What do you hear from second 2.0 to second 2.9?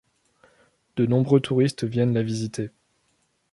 la visiter.